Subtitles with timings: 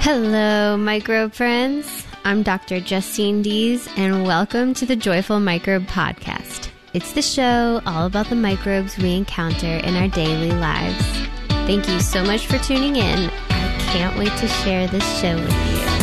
[0.00, 2.06] Hello, microbe friends.
[2.24, 2.78] I'm Dr.
[2.78, 6.68] Justine Dees, and welcome to the Joyful Microbe Podcast.
[6.94, 11.04] It's the show all about the microbes we encounter in our daily lives.
[11.66, 13.28] Thank you so much for tuning in.
[13.50, 15.97] I can't wait to share this show with you.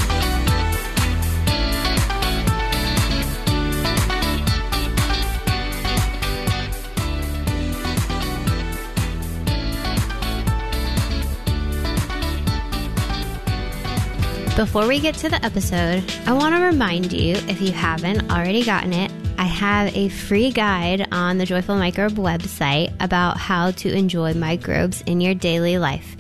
[14.56, 18.64] Before we get to the episode, I want to remind you, if you haven't already
[18.64, 23.92] gotten it, I have a free guide on the Joyful Microbe website about how to
[23.92, 26.16] enjoy microbes in your daily life.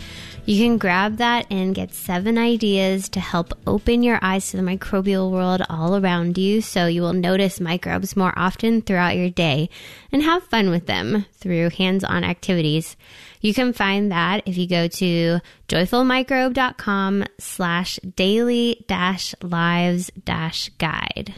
[0.45, 4.63] You can grab that and get seven ideas to help open your eyes to the
[4.63, 9.69] microbial world all around you so you will notice microbes more often throughout your day
[10.11, 12.97] and have fun with them through hands on activities.
[13.45, 21.31] You can find that if you go to joyfulmicrobe.com slash daily dash lives dash guide.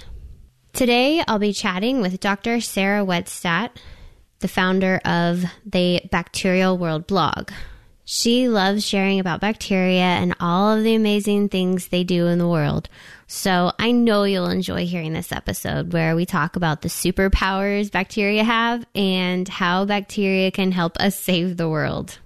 [0.71, 2.61] Today I'll be chatting with Dr.
[2.61, 3.71] Sarah Wettstadt,
[4.39, 7.51] the founder of the Bacterial World blog.
[8.09, 12.47] She loves sharing about bacteria and all of the amazing things they do in the
[12.47, 12.87] world.
[13.27, 18.45] So I know you'll enjoy hearing this episode where we talk about the superpowers bacteria
[18.45, 22.17] have and how bacteria can help us save the world.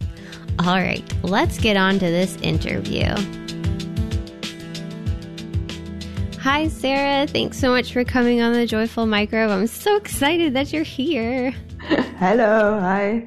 [0.59, 3.15] All right, let's get on to this interview.
[6.41, 7.25] Hi, Sarah.
[7.25, 9.49] Thanks so much for coming on the Joyful Microbe.
[9.49, 11.49] I'm so excited that you're here.
[12.19, 12.79] Hello.
[12.79, 13.25] Hi.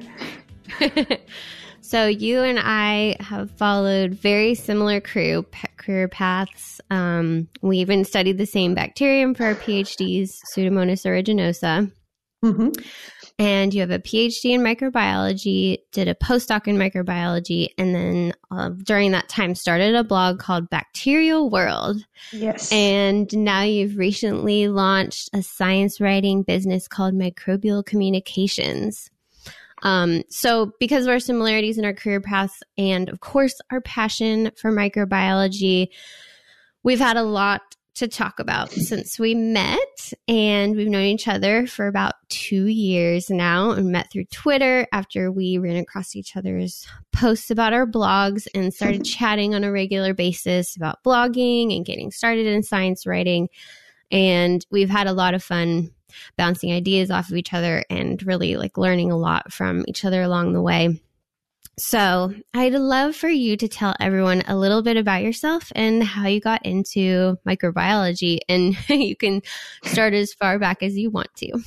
[1.85, 5.43] So you and I have followed very similar career
[5.77, 6.81] career paths.
[6.89, 11.91] Um, we even studied the same bacterium for our PhDs, Pseudomonas aeruginosa.
[12.43, 12.69] Mm-hmm.
[13.37, 18.69] And you have a PhD in microbiology, did a postdoc in microbiology, and then uh,
[18.69, 21.97] during that time started a blog called Bacterial World.
[22.31, 22.71] Yes.
[22.71, 29.11] And now you've recently launched a science writing business called Microbial Communications.
[29.83, 34.51] Um, so, because of our similarities in our career paths and, of course, our passion
[34.55, 35.89] for microbiology,
[36.83, 37.61] we've had a lot
[37.95, 40.13] to talk about since we met.
[40.27, 45.31] And we've known each other for about two years now and met through Twitter after
[45.31, 50.13] we ran across each other's posts about our blogs and started chatting on a regular
[50.13, 53.47] basis about blogging and getting started in science writing.
[54.11, 55.91] And we've had a lot of fun
[56.37, 60.21] bouncing ideas off of each other and really like learning a lot from each other
[60.21, 61.01] along the way.
[61.77, 66.25] So, I'd love for you to tell everyone a little bit about yourself and how
[66.25, 68.39] you got into microbiology.
[68.47, 69.41] And you can
[69.83, 71.59] start as far back as you want to.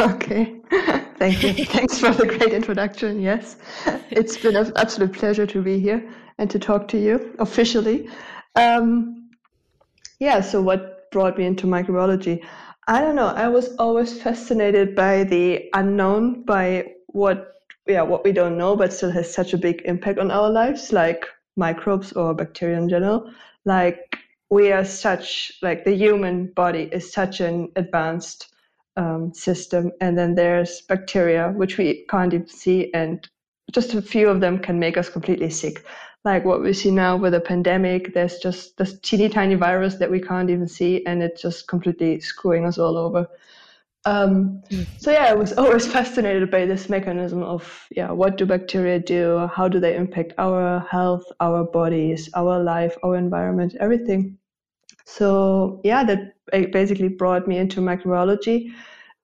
[0.00, 0.56] Okay.
[1.18, 1.52] Thank you.
[1.66, 3.20] Thanks for the great introduction.
[3.20, 3.56] Yes.
[4.10, 8.08] It's been an absolute pleasure to be here and to talk to you officially.
[8.56, 9.28] Um,
[10.18, 10.40] yeah.
[10.40, 12.42] So, what brought me into microbiology?
[12.88, 13.28] I don't know.
[13.28, 17.48] I was always fascinated by the unknown, by what
[17.86, 20.92] yeah, what we don't know, but still has such a big impact on our lives,
[20.92, 23.30] like microbes or bacteria in general.
[23.64, 24.18] Like
[24.50, 28.52] we are such like the human body is such an advanced
[28.96, 33.28] um, system, and then there's bacteria which we can't even see, and
[33.72, 35.84] just a few of them can make us completely sick
[36.24, 40.10] like what we see now with a pandemic, there's just this teeny tiny virus that
[40.10, 43.26] we can't even see, and it's just completely screwing us all over.
[44.04, 44.62] Um,
[44.98, 49.48] so yeah, I was always fascinated by this mechanism of yeah, what do bacteria do?
[49.52, 54.38] How do they impact our health, our bodies, our life, our environment, everything.
[55.04, 56.34] So yeah, that
[56.72, 58.72] basically brought me into microbiology.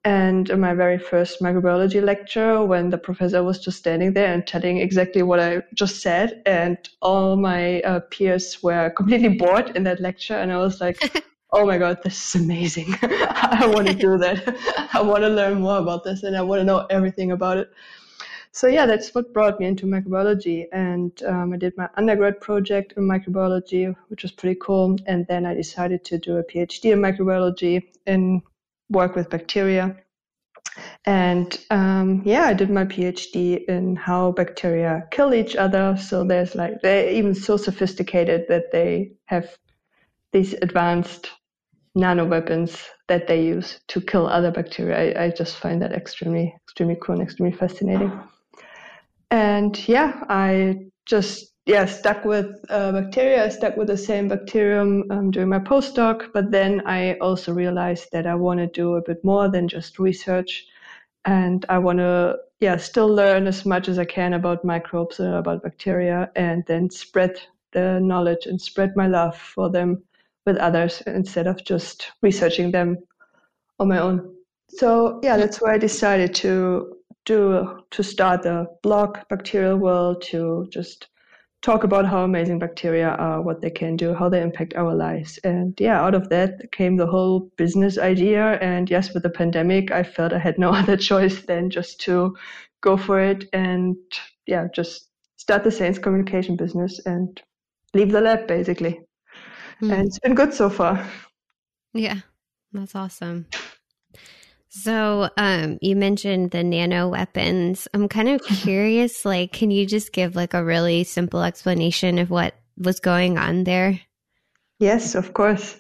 [0.05, 4.47] And in my very first microbiology lecture, when the professor was just standing there and
[4.47, 9.83] telling exactly what I just said, and all my uh, peers were completely bored in
[9.85, 10.99] that lecture, and I was like,
[11.53, 12.95] oh my god, this is amazing.
[13.03, 14.57] I want to do that.
[14.95, 17.71] I want to learn more about this, and I want to know everything about it.
[18.53, 22.95] So yeah, that's what brought me into microbiology, and um, I did my undergrad project
[22.97, 24.97] in microbiology, which was pretty cool.
[25.07, 28.43] And then I decided to do a PhD in microbiology in
[28.91, 29.97] work with bacteria.
[31.05, 35.97] And um, yeah, I did my PhD in how bacteria kill each other.
[35.97, 39.49] So there's like, they're even so sophisticated that they have
[40.33, 41.31] these advanced
[41.95, 45.19] nano weapons that they use to kill other bacteria.
[45.19, 48.13] I, I just find that extremely, extremely cool and extremely fascinating.
[49.31, 50.77] And yeah, I
[51.07, 53.45] just yeah, stuck with uh, bacteria.
[53.45, 58.09] I stuck with the same bacterium um, during my postdoc, but then I also realized
[58.13, 60.67] that I want to do a bit more than just research,
[61.27, 65.35] and I want to yeah still learn as much as I can about microbes, uh,
[65.35, 67.39] about bacteria, and then spread
[67.73, 70.03] the knowledge and spread my love for them
[70.47, 72.97] with others instead of just researching them
[73.79, 74.35] on my own.
[74.71, 80.67] So yeah, that's why I decided to do to start the blog Bacterial World to
[80.71, 81.09] just
[81.63, 85.39] talk about how amazing bacteria are, what they can do, how they impact our lives.
[85.45, 88.59] And yeah, out of that came the whole business idea.
[88.61, 92.37] And yes, with the pandemic, I felt I had no other choice than just to
[92.81, 93.97] go for it and
[94.47, 97.43] yeah, just start the science communication business and
[97.95, 99.01] leave the lab basically.
[99.83, 99.93] Mm.
[99.93, 101.09] And it's been good so far.
[101.93, 102.21] Yeah,
[102.73, 103.47] that's awesome.
[104.69, 107.89] So, um, you mentioned the nano weapons.
[107.95, 112.31] I'm kind of curious, like, can you just give like a really simple explanation of
[112.31, 114.01] what was going on there?
[114.79, 115.77] Yes, of course.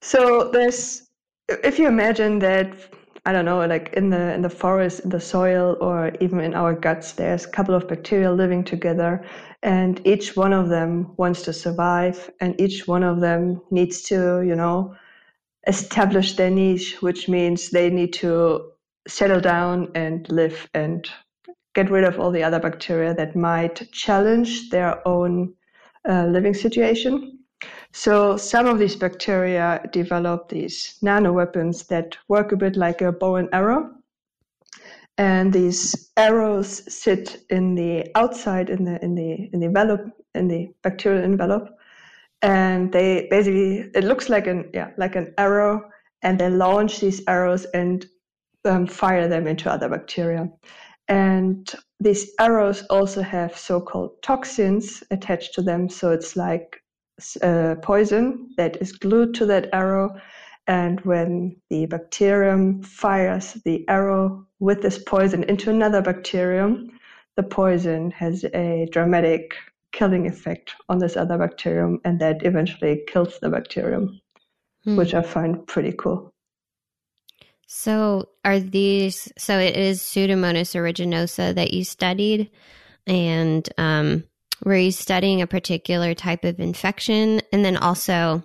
[0.00, 1.08] So there's,
[1.48, 2.76] if you imagine that,
[3.24, 6.54] I don't know, like in the in the forest, in the soil, or even in
[6.54, 9.24] our guts, there's a couple of bacteria living together,
[9.62, 14.42] and each one of them wants to survive, and each one of them needs to,
[14.42, 14.94] you know,
[15.66, 18.72] establish their niche, which means they need to
[19.06, 21.10] settle down and live and
[21.74, 25.52] get rid of all the other bacteria that might challenge their own
[26.08, 27.38] uh, living situation.
[27.92, 33.12] So some of these bacteria develop these nano weapons that work a bit like a
[33.12, 33.90] bow and arrow.
[35.16, 40.48] And these arrows sit in the outside in the in the in the envelope in
[40.48, 41.68] the bacterial envelope
[42.44, 45.90] and they basically it looks like an yeah like an arrow.
[46.22, 48.06] And they launch these arrows and
[48.64, 50.48] um, fire them into other bacteria.
[51.08, 51.70] And
[52.00, 55.90] these arrows also have so-called toxins attached to them.
[55.90, 56.80] So it's like
[57.42, 60.18] uh, poison that is glued to that arrow.
[60.66, 66.90] And when the bacterium fires the arrow with this poison into another bacterium
[67.36, 69.54] the poison has a dramatic
[69.94, 74.20] killing effect on this other bacterium and that eventually kills the bacterium,
[74.84, 74.96] hmm.
[74.96, 76.34] which I find pretty cool.
[77.66, 82.50] So, are these, so it is Pseudomonas aeruginosa that you studied,
[83.06, 84.24] and um,
[84.64, 87.40] were you studying a particular type of infection?
[87.52, 88.44] And then also,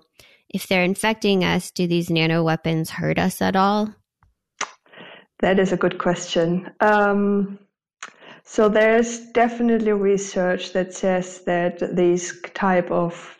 [0.50, 3.94] if they're infecting us, do these nano weapons hurt us at all?
[5.42, 6.72] That is a good question.
[6.80, 7.60] Um,
[8.51, 13.38] so there's definitely research that says that these type of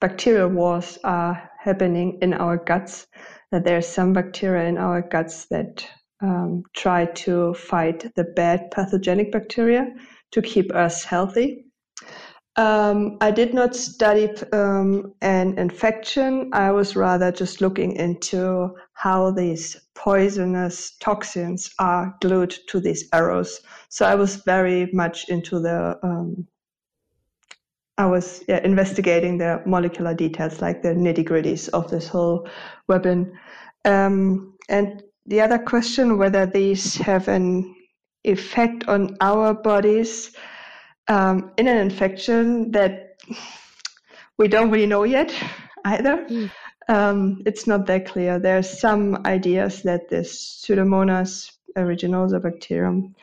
[0.00, 3.06] bacterial wars are happening in our guts.
[3.50, 5.86] That there's some bacteria in our guts that
[6.22, 9.92] um, try to fight the bad pathogenic bacteria
[10.30, 11.66] to keep us healthy.
[12.56, 16.50] Um, I did not study um, an infection.
[16.52, 23.60] I was rather just looking into how these poisonous toxins are glued to these arrows.
[23.88, 26.46] So I was very much into the, um,
[27.96, 32.46] I was yeah, investigating the molecular details, like the nitty gritties of this whole
[32.86, 33.32] weapon.
[33.86, 37.74] Um, and the other question, whether these have an
[38.24, 40.36] effect on our bodies
[41.08, 43.16] um, in an infection that
[44.38, 45.34] we don't really know yet
[45.84, 46.24] either.
[46.26, 46.50] Mm.
[46.88, 48.38] Um, it's not that clear.
[48.38, 53.14] There are some ideas that this Pseudomonas aeruginosa bacterium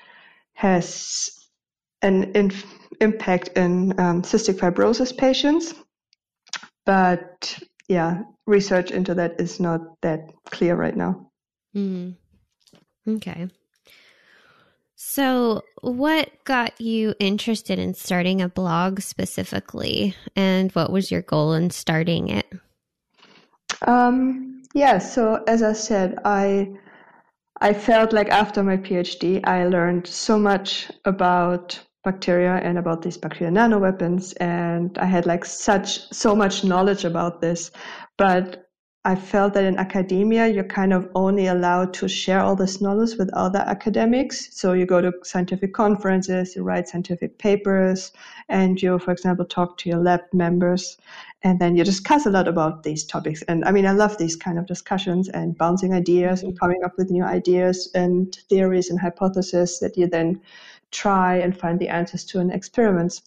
[0.53, 1.29] has
[2.01, 2.65] an inf-
[3.01, 5.73] impact in um, cystic fibrosis patients,
[6.85, 11.31] but yeah, research into that is not that clear right now.
[11.75, 12.15] Mm.
[13.07, 13.47] Okay.
[15.11, 21.53] So, what got you interested in starting a blog specifically, and what was your goal
[21.53, 22.45] in starting it?
[23.87, 26.69] Um, yeah, so as I said, I
[27.59, 33.17] I felt like after my PhD, I learned so much about bacteria and about these
[33.17, 37.71] bacterial nanoweapons, and I had like such so much knowledge about this,
[38.19, 38.68] but
[39.05, 43.17] I felt that in academia, you're kind of only allowed to share all this knowledge
[43.17, 44.53] with other academics.
[44.53, 48.11] So you go to scientific conferences, you write scientific papers,
[48.49, 50.97] and you, for example, talk to your lab members,
[51.43, 53.41] and then you discuss a lot about these topics.
[53.43, 56.59] And I mean, I love these kind of discussions and bouncing ideas and mm-hmm.
[56.59, 60.41] coming up with new ideas and theories and hypotheses that you then
[60.91, 63.21] try and find the answers to in experiments.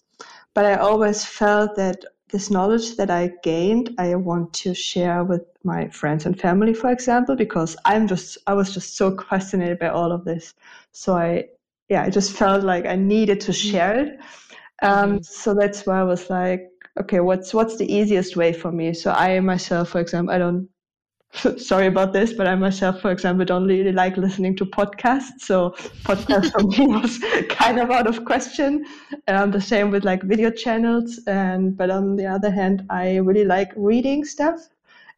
[0.53, 5.41] But I always felt that this knowledge that I gained, I want to share with
[5.63, 9.89] my friends and family, for example, because I'm just, I was just so fascinated by
[9.89, 10.53] all of this.
[10.91, 11.45] So I,
[11.89, 13.71] yeah, I just felt like I needed to mm-hmm.
[13.71, 14.19] share it.
[14.81, 15.21] Um, mm-hmm.
[15.21, 18.93] So that's why I was like, okay, what's what's the easiest way for me?
[18.93, 20.69] So I myself, for example, I don't
[21.57, 25.39] sorry about this, but I myself, for example, don't really like listening to podcasts.
[25.39, 25.71] So
[26.03, 28.85] podcast for me was kind of out of question.
[29.27, 31.19] Um, the same with like video channels.
[31.27, 34.69] And but on the other hand, I really like reading stuff.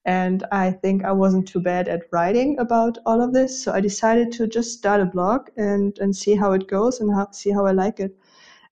[0.05, 3.63] And I think I wasn't too bad at writing about all of this.
[3.63, 7.12] So I decided to just start a blog and, and see how it goes and
[7.13, 8.15] how, see how I like it.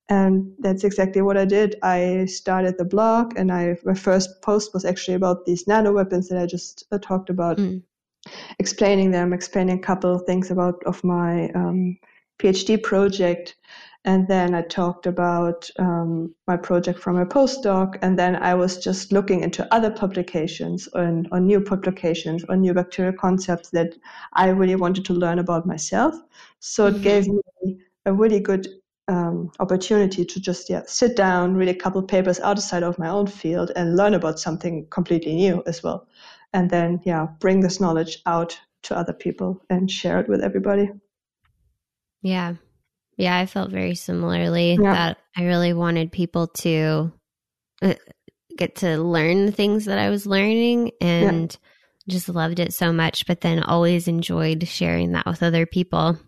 [0.10, 1.75] And that's exactly what I did.
[1.82, 6.28] I started the blog, and I my first post was actually about these nano weapons
[6.28, 7.82] that I just uh, talked about, mm.
[8.60, 11.98] explaining them, explaining a couple of things about of my um,
[12.38, 13.56] PhD project,
[14.06, 18.78] and then I talked about um, my project from a postdoc, and then I was
[18.78, 23.96] just looking into other publications and on new publications on new bacterial concepts that
[24.34, 26.16] I really wanted to learn about myself.
[26.60, 26.98] So mm-hmm.
[26.98, 28.68] it gave me a really good
[29.08, 33.28] um, opportunity to just yeah sit down, read a couple papers outside of my own
[33.28, 36.08] field, and learn about something completely new as well,
[36.54, 40.90] and then yeah bring this knowledge out to other people and share it with everybody.
[42.22, 42.56] Yeah,
[43.17, 44.93] yeah, I felt very similarly yeah.
[44.93, 47.12] that I really wanted people to
[47.82, 47.93] uh,
[48.58, 51.51] get to learn the things that I was learning and.
[51.51, 51.70] Yeah.
[52.10, 56.20] Just loved it so much, but then always enjoyed sharing that with other people.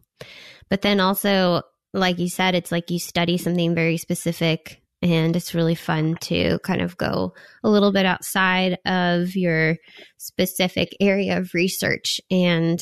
[0.69, 1.63] But then also,
[1.93, 6.59] like you said, it's like you study something very specific and it's really fun to
[6.59, 9.77] kind of go a little bit outside of your
[10.17, 12.81] specific area of research and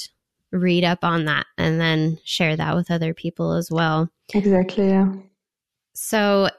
[0.54, 4.10] read up on that and then share that with other people as well.
[4.34, 5.12] Exactly, yeah.
[5.96, 6.50] So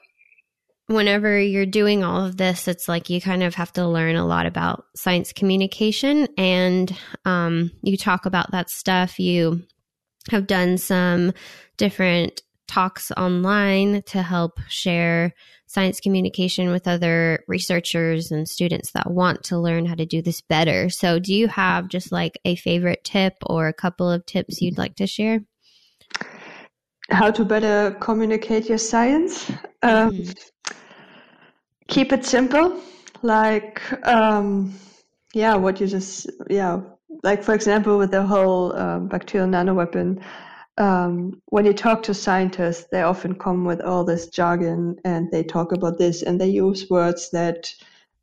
[0.87, 4.27] whenever you're doing all of this, it's like you kind of have to learn a
[4.27, 9.19] lot about science communication and um, you talk about that stuff.
[9.19, 9.63] You
[10.31, 11.33] have done some
[11.77, 15.35] different talks online to help share
[15.67, 20.41] science communication with other researchers and students that want to learn how to do this
[20.41, 20.89] better.
[20.89, 24.79] So, do you have just like a favorite tip or a couple of tips you'd
[24.79, 25.41] like to share?
[27.11, 29.51] How to better communicate your science.
[29.83, 30.33] Um, mm-hmm.
[31.89, 32.81] Keep it simple.
[33.23, 34.75] Like, um,
[35.35, 36.81] yeah, what you just, yeah,
[37.23, 40.23] like for example, with the whole um, bacterial nanoweapon
[40.79, 45.43] um, when you talk to scientists, they often come with all this jargon and they
[45.43, 47.73] talk about this and they use words that,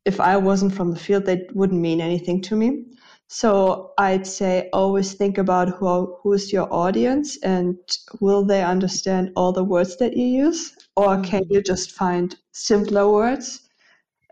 [0.03, 2.86] if I wasn't from the field, they wouldn't mean anything to me.
[3.27, 7.77] So I'd say always think about who who's your audience and
[8.20, 11.53] will they understand all the words that you use, or can mm-hmm.
[11.53, 13.70] you just find simpler words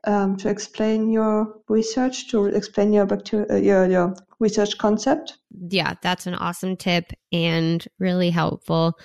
[0.05, 5.37] um, to explain your research, to explain your bacteria, your, your research concept.
[5.69, 8.97] Yeah, that's an awesome tip and really helpful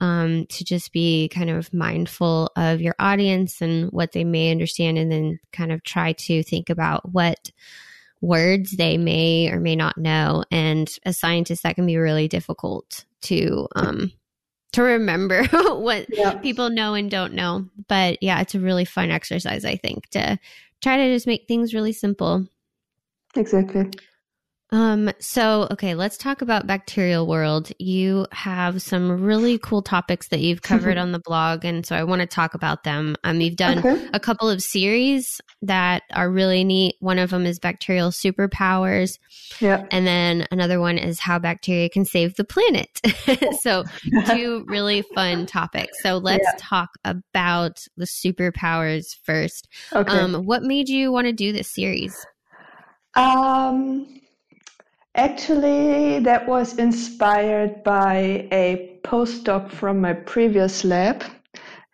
[0.00, 4.98] um, to just be kind of mindful of your audience and what they may understand,
[4.98, 7.50] and then kind of try to think about what
[8.20, 10.44] words they may or may not know.
[10.50, 14.12] And as scientists, that can be really difficult to um,
[14.76, 16.34] to remember what yeah.
[16.34, 17.66] people know and don't know.
[17.88, 20.38] But yeah, it's a really fun exercise, I think, to
[20.82, 22.46] try to just make things really simple.
[23.34, 23.90] Exactly.
[24.72, 27.70] Um, so, okay, let's talk about Bacterial World.
[27.78, 32.02] You have some really cool topics that you've covered on the blog, and so I
[32.02, 33.16] want to talk about them.
[33.22, 34.08] Um, you've done okay.
[34.12, 36.96] a couple of series that are really neat.
[36.98, 39.18] One of them is Bacterial Superpowers.
[39.60, 39.86] Yeah.
[39.92, 43.00] And then another one is How Bacteria Can Save the Planet.
[43.60, 43.84] so,
[44.26, 46.02] two really fun topics.
[46.02, 46.58] So, let's yeah.
[46.58, 49.68] talk about the superpowers first.
[49.92, 50.10] Okay.
[50.10, 52.26] Um, what made you want to do this series?
[53.14, 54.20] Um,
[55.16, 61.24] Actually, that was inspired by a postdoc from my previous lab,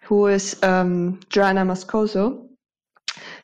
[0.02, 2.49] who is um, Joana Moscoso.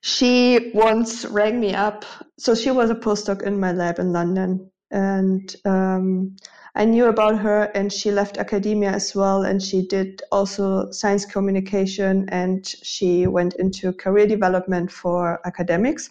[0.01, 2.05] She once rang me up.
[2.41, 4.69] So she was a postdoc in my lab in London.
[4.91, 6.37] And um,
[6.75, 9.45] I knew about her, and she left academia as well.
[9.45, 16.11] And she did also science communication, and she went into career development for academics.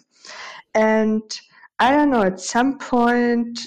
[0.74, 1.22] And
[1.78, 3.60] I don't know, at some point,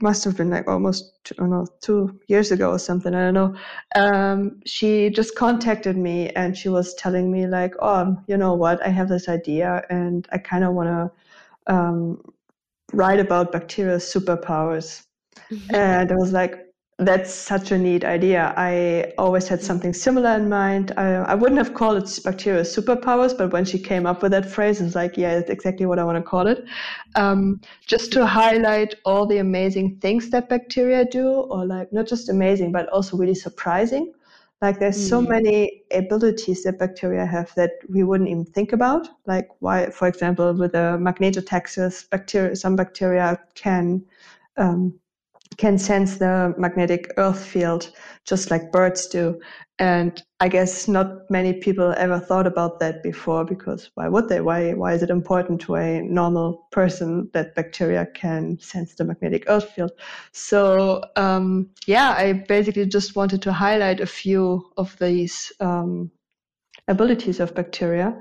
[0.00, 3.34] must have been like almost I don't know, two years ago or something, I don't
[3.34, 3.54] know.
[3.96, 8.84] Um, she just contacted me and she was telling me, like, oh, you know what,
[8.84, 12.22] I have this idea and I kind of want to um,
[12.92, 15.04] write about bacterial superpowers.
[15.50, 15.74] Mm-hmm.
[15.74, 16.67] And I was like,
[16.98, 18.52] that's such a neat idea.
[18.56, 20.92] I always had something similar in mind.
[20.96, 24.50] I, I wouldn't have called it bacterial superpowers, but when she came up with that
[24.50, 26.64] phrase, it's like, yeah, it's exactly what I want to call it.
[27.14, 32.28] Um, just to highlight all the amazing things that bacteria do, or like not just
[32.28, 34.12] amazing, but also really surprising.
[34.60, 35.08] Like there's mm.
[35.08, 39.08] so many abilities that bacteria have that we wouldn't even think about.
[39.24, 44.04] Like why, for example, with the magnetotaxis, bacteria, some bacteria can
[44.56, 44.98] um,
[45.56, 47.90] can sense the magnetic earth field
[48.24, 49.40] just like birds do.
[49.80, 54.40] And I guess not many people ever thought about that before because why would they?
[54.40, 59.44] Why, why is it important to a normal person that bacteria can sense the magnetic
[59.46, 59.92] earth field?
[60.32, 66.10] So, um, yeah, I basically just wanted to highlight a few of these um,
[66.88, 68.16] abilities of bacteria.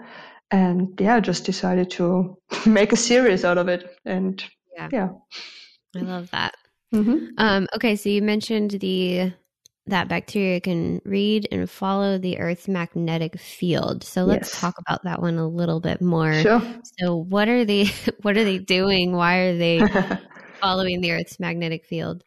[0.51, 3.97] And yeah, just decided to make a series out of it.
[4.05, 4.43] And
[4.75, 5.09] yeah, yeah.
[5.95, 6.53] I love that.
[6.93, 7.33] Mm-hmm.
[7.37, 9.33] Um, okay, so you mentioned the
[9.87, 14.03] that bacteria can read and follow the Earth's magnetic field.
[14.03, 14.59] So let's yes.
[14.59, 16.33] talk about that one a little bit more.
[16.33, 16.61] Sure.
[16.99, 17.85] So what are they
[18.21, 19.13] what are they doing?
[19.13, 19.81] Why are they
[20.61, 22.23] following the Earth's magnetic field?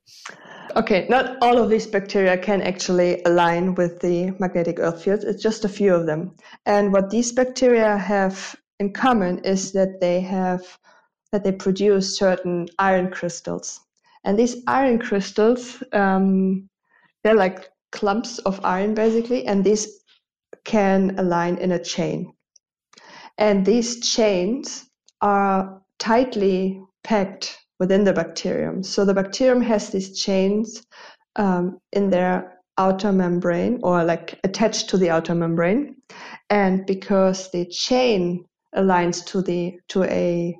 [0.76, 5.24] Okay, not all of these bacteria can actually align with the magnetic earth field.
[5.24, 6.36] It's just a few of them.
[6.64, 10.78] And what these bacteria have in common is that they have
[11.32, 13.80] that they produce certain iron crystals.
[14.24, 16.68] And these iron crystals, um,
[17.22, 20.00] they're like clumps of iron basically, and these
[20.64, 22.32] can align in a chain.
[23.38, 24.86] And these chains
[25.20, 28.82] are tightly packed within the bacterium.
[28.82, 30.84] So the bacterium has these chains
[31.36, 35.96] um, in their outer membrane or like attached to the outer membrane.
[36.50, 38.44] And because the chain
[38.76, 40.56] aligns to the to a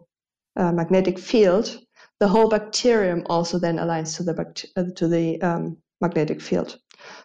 [0.57, 1.79] uh, magnetic field,
[2.21, 6.79] the whole bacterium also then aligns to the bact- uh, to the um, magnetic field.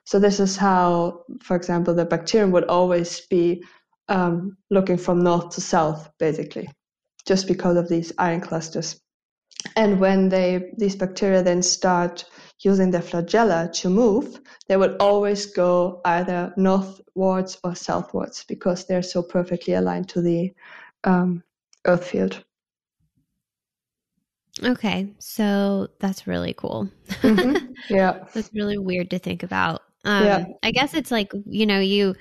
[0.06, 3.64] So this is how, for example, the bacterium would always be
[4.08, 6.70] um, looking from north to south, basically,
[7.28, 9.02] just because of these iron clusters.
[9.76, 12.26] And when they these bacteria then start
[12.64, 19.02] using their flagella to move, they would always go either northwards or southwards because they're
[19.02, 20.54] so perfectly aligned to the
[21.04, 21.44] um,
[21.86, 22.44] earth field.
[24.64, 26.90] Okay, so that's really cool.
[27.10, 27.74] Mm-hmm.
[27.90, 29.82] Yeah, that's really weird to think about.
[30.06, 30.46] Um, yeah.
[30.64, 32.16] I guess it's like you know you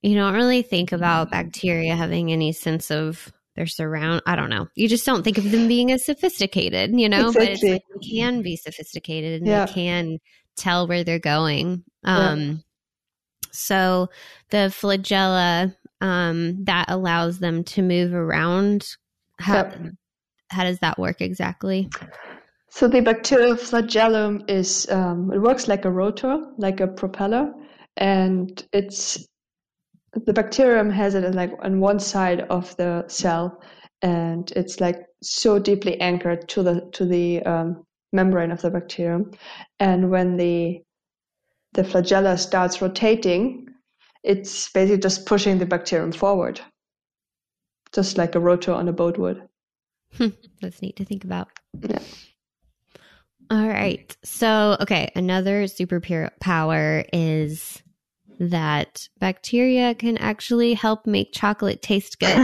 [0.00, 4.22] you don't really think about bacteria having any sense of their surround.
[4.24, 4.68] I don't know.
[4.74, 7.28] You just don't think of them being as sophisticated, you know.
[7.28, 7.46] Exactly.
[7.46, 9.66] But it's like they can be sophisticated and yeah.
[9.66, 10.18] they can
[10.56, 11.84] tell where they're going.
[12.04, 12.54] Um, yeah.
[13.50, 14.08] So
[14.50, 18.86] the flagella um, that allows them to move around.
[19.46, 19.94] Yep
[20.50, 21.88] how does that work exactly?
[22.68, 27.52] So the bacterial flagellum is um, it works like a rotor, like a propeller,
[27.96, 29.26] and it's
[30.12, 33.60] the bacterium has it like on one side of the cell,
[34.02, 39.30] and it's like so deeply anchored to the to the um, membrane of the bacterium,
[39.80, 40.80] and when the
[41.72, 43.66] the flagella starts rotating,
[44.22, 46.60] it's basically just pushing the bacterium forward,
[47.92, 49.42] just like a rotor on a boat would.
[50.16, 50.28] Hmm,
[50.60, 51.48] that's neat to think about.
[51.80, 51.98] Yeah.
[53.50, 54.16] All right.
[54.24, 57.82] So, okay, another superpower is
[58.40, 62.28] that bacteria can actually help make chocolate taste good.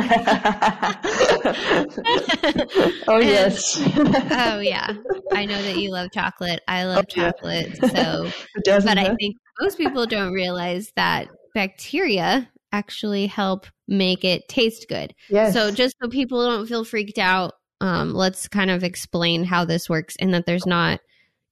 [3.09, 3.81] oh, yes.
[3.96, 4.94] oh, yeah.
[5.33, 6.61] I know that you love chocolate.
[6.68, 7.79] I love oh, chocolate.
[7.83, 7.88] Yeah.
[7.88, 8.31] So,
[8.64, 15.14] but I think most people don't realize that bacteria actually help make it taste good.
[15.29, 15.52] Yes.
[15.52, 19.88] So just so people don't feel freaked out, um, let's kind of explain how this
[19.88, 21.00] works and that there's not,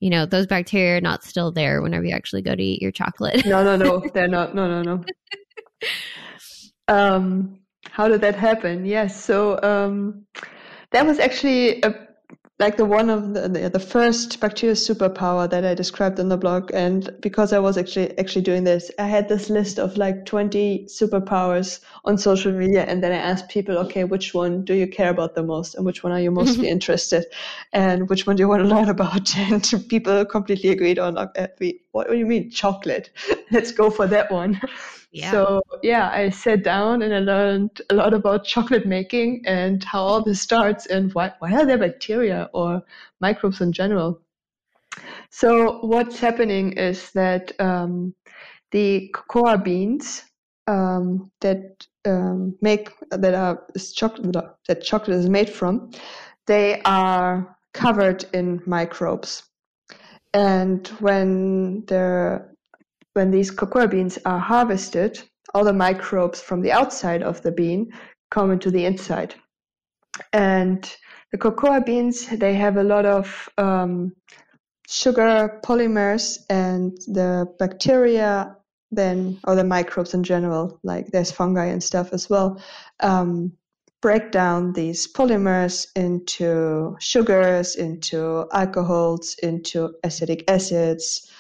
[0.00, 2.90] you know, those bacteria are not still there whenever you actually go to eat your
[2.90, 3.44] chocolate.
[3.46, 4.55] no, no, no, they're not.
[4.55, 5.05] No, no, no.
[6.88, 8.85] um, how did that happen?
[8.85, 10.27] Yes, so um,
[10.90, 11.94] that was actually a
[12.64, 16.38] like the one of the, the, the first bacteria superpower that I described in the
[16.38, 16.70] blog.
[16.72, 20.87] And because I was actually actually doing this, I had this list of like 20
[20.87, 25.11] superpowers on social media, and then I asked people, okay, which one do you care
[25.11, 27.27] about the most, and which one are you mostly interested,
[27.74, 29.37] and which one do you want to learn about?
[29.55, 31.29] And people completely agreed on, uh,
[31.92, 33.11] what do you mean chocolate?
[33.50, 34.59] Let's go for that one.
[35.14, 35.31] Yeah.
[35.31, 40.03] So yeah, I sat down and I learned a lot about chocolate making and how
[40.03, 42.83] all this starts and why why are there bacteria or
[43.20, 44.20] microbes in general.
[45.31, 48.12] So what's happening is that um,
[48.72, 50.24] the cocoa beans
[50.66, 53.62] um, that um, make that are
[53.94, 54.35] chocolate
[54.66, 55.92] that chocolate is made from,
[56.46, 59.44] they are covered in microbes.
[60.33, 62.54] And when the
[63.14, 65.20] when these cocoa beans are harvested,
[65.55, 67.92] all the microbes from the outside of the bean
[68.31, 69.35] come into the inside.
[70.33, 70.88] And
[71.33, 74.12] the cocoa beans, they have a lot of um,
[74.88, 78.57] sugar polymers, and the bacteria
[78.90, 82.61] then, or the microbes in general, like there's fungi and stuff as well,
[83.00, 83.53] um,
[84.03, 91.31] break down these polymers into sugars, into alcohols, into acetic acids,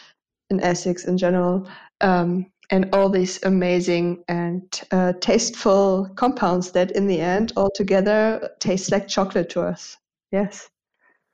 [0.50, 1.68] and acids in general,
[2.00, 8.50] um, and all these amazing and uh, tasteful compounds that in the end all together
[8.60, 9.96] taste like chocolate to us.
[10.32, 10.68] Yes.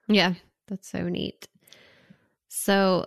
[0.09, 0.35] Yeah,
[0.69, 1.49] that's so neat.
[2.49, 3.07] So,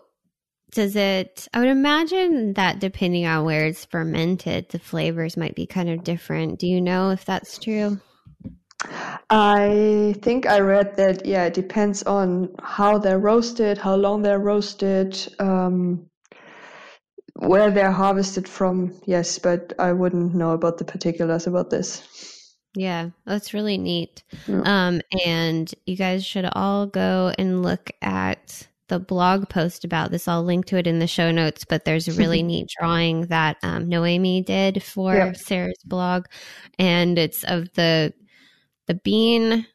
[0.72, 5.68] does it, I would imagine that depending on where it's fermented, the flavors might be
[5.68, 6.60] kind of different.
[6.60, 8.00] Do you know if that's true?
[9.30, 14.40] I think I read that, yeah, it depends on how they're roasted, how long they're
[14.40, 16.08] roasted, um,
[17.36, 19.00] where they're harvested from.
[19.06, 22.08] Yes, but I wouldn't know about the particulars about this.
[22.76, 24.24] Yeah, that's really neat.
[24.48, 24.62] Yeah.
[24.66, 30.28] Um, and you guys should all go and look at the blog post about this.
[30.28, 33.58] I'll link to it in the show notes, but there's a really neat drawing that
[33.64, 35.38] um, Noemi did for yep.
[35.38, 36.26] Sarah's blog.
[36.80, 38.14] And it's of the
[38.88, 39.66] the bean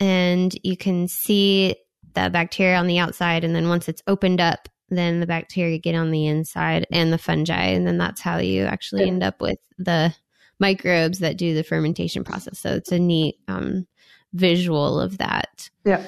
[0.00, 1.76] and you can see
[2.14, 5.94] the bacteria on the outside and then once it's opened up then the bacteria get
[5.94, 9.58] on the inside and the fungi and then that's how you actually end up with
[9.78, 10.14] the
[10.58, 12.58] microbes that do the fermentation process.
[12.58, 13.86] So it's a neat um,
[14.32, 15.70] visual of that.
[15.84, 16.04] Yeah.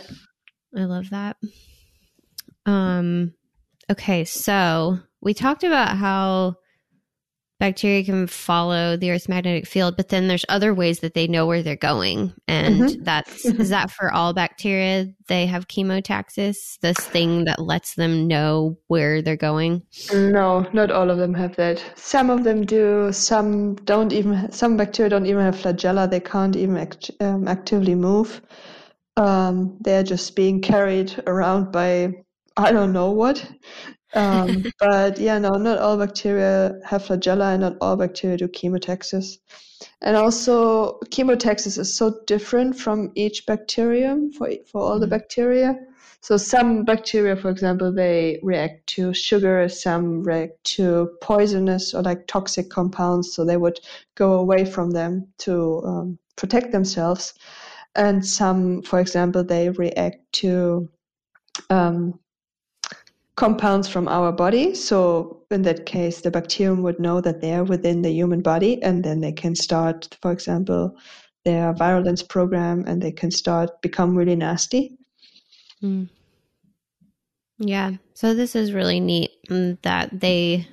[0.76, 1.36] I love that.
[2.66, 3.34] Um
[3.90, 6.56] okay so we talked about how
[7.58, 11.46] bacteria can follow the Earth's magnetic field, but then there's other ways that they know
[11.46, 12.32] where they're going.
[12.46, 13.02] And mm-hmm.
[13.02, 13.60] that's mm-hmm.
[13.60, 15.08] is that for all bacteria?
[15.26, 19.82] They have chemotaxis, this thing that lets them know where they're going?
[20.12, 21.84] No, not all of them have that.
[21.96, 23.12] Some of them do.
[23.12, 24.50] Some don't even.
[24.52, 26.10] Some bacteria don't even have flagella.
[26.10, 28.40] They can't even act, um, actively move.
[29.16, 32.12] Um, they're just being carried around by
[32.58, 33.48] I don't know what.
[34.14, 39.38] Um, but yeah, no, not all bacteria have flagella and not all bacteria do chemotaxis.
[40.00, 45.00] And also, chemotaxis is so different from each bacterium for, for all mm-hmm.
[45.00, 45.78] the bacteria.
[46.20, 52.26] So some bacteria, for example, they react to sugar, some react to poisonous or like
[52.26, 53.78] toxic compounds, so they would
[54.16, 57.34] go away from them to um, protect themselves.
[57.94, 60.88] And some, for example, they react to
[61.70, 62.18] um,
[63.38, 64.74] compounds from our body.
[64.74, 68.82] So in that case, the bacterium would know that they are within the human body,
[68.82, 70.96] and then they can start, for example,
[71.44, 74.98] their virulence program, and they can start become really nasty.
[75.80, 76.08] Mm.
[77.58, 77.92] Yeah.
[78.14, 80.66] So this is really neat mm, that they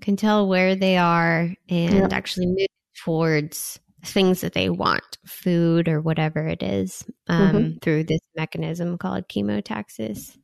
[0.00, 2.08] can tell where they are and yeah.
[2.12, 2.68] actually move
[3.04, 7.78] towards things that they want, food or whatever it is, um, mm-hmm.
[7.78, 10.36] through this mechanism called chemotaxis.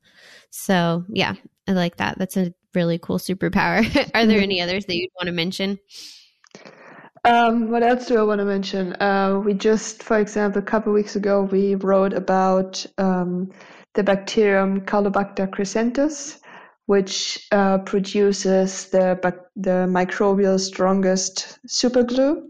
[0.50, 1.34] So yeah,
[1.68, 2.18] I like that.
[2.18, 3.84] That's a really cool superpower.
[4.14, 5.78] Are there any others that you'd want to mention?
[7.24, 8.94] Um, what else do I want to mention?
[8.94, 13.52] Uh, we just, for example, a couple of weeks ago, we wrote about um,
[13.94, 16.38] the bacterium Caulobacter crescentus,
[16.86, 19.18] which uh, produces the,
[19.54, 22.42] the microbial strongest superglue.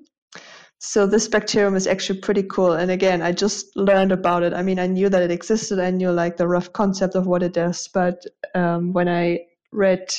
[0.84, 2.72] So this bacterium is actually pretty cool.
[2.72, 4.52] And again, I just learned about it.
[4.52, 5.78] I mean, I knew that it existed.
[5.78, 7.86] I knew like the rough concept of what it does.
[7.86, 10.12] But um, when I read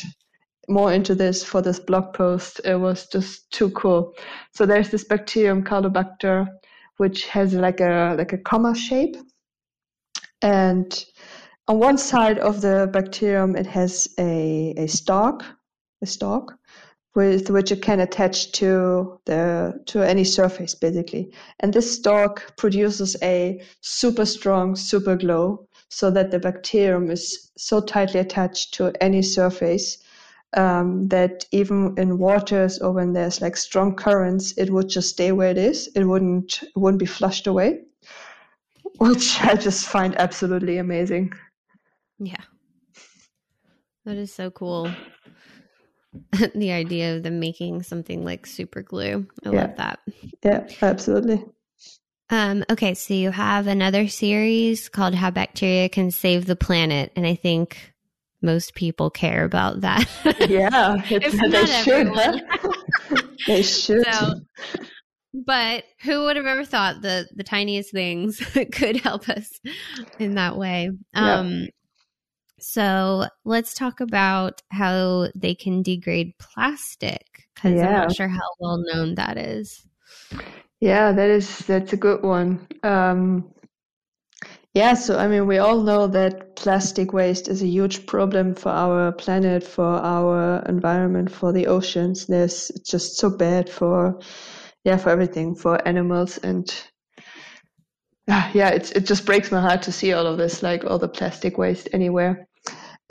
[0.69, 4.13] more into this for this blog post, it was just too cool.
[4.53, 6.47] So there's this bacterium Caulobacter,
[6.95, 9.17] which has like a like a comma shape,
[10.41, 11.05] and
[11.67, 15.43] on one side of the bacterium it has a a stalk,
[16.01, 16.57] a stalk,
[17.15, 21.31] with which it can attach to the to any surface basically.
[21.59, 27.79] And this stalk produces a super strong super glow so that the bacterium is so
[27.79, 29.99] tightly attached to any surface
[30.55, 35.31] um, that even in waters or when there's like strong currents it would just stay
[35.31, 35.89] where it is.
[35.95, 37.81] It wouldn't it wouldn't be flushed away
[38.99, 41.33] which i just find absolutely amazing.
[42.19, 42.43] Yeah.
[44.05, 44.91] That is so cool
[46.55, 49.27] the idea of them making something like super glue.
[49.45, 49.61] I yeah.
[49.61, 49.99] love that.
[50.43, 51.43] Yeah, absolutely.
[52.29, 57.27] Um, okay, so you have another series called How Bacteria Can Save the Planet, and
[57.27, 57.93] I think
[58.41, 60.05] most people care about that.
[60.49, 62.07] Yeah, they should.
[62.07, 62.39] Huh?
[63.47, 64.05] they should.
[64.05, 64.33] So,
[65.33, 68.39] but who would have ever thought that the tiniest things
[68.71, 69.59] could help us
[70.19, 70.89] in that way?
[71.13, 71.65] Um, yeah.
[72.63, 77.87] So let's talk about how they can degrade plastic because yeah.
[77.87, 79.85] I'm not sure how well known that is.
[80.79, 82.67] Yeah, that is that's a good one.
[82.83, 83.53] Um,
[84.73, 88.69] Yeah, so I mean, we all know that plastic waste is a huge problem for
[88.69, 92.25] our planet, for our environment, for the oceans.
[92.25, 94.19] There's it's just so bad for,
[94.83, 96.73] yeah, for everything, for animals, and
[98.27, 101.07] yeah, it's it just breaks my heart to see all of this, like all the
[101.07, 102.47] plastic waste anywhere.